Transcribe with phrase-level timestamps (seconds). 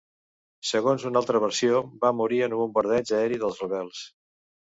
[0.69, 4.03] Segons una altra versió, va morir en un bombardeig aeri dels rebels.